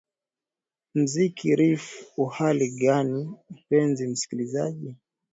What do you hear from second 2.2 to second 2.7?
u hali